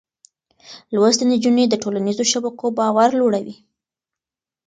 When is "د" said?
1.69-1.75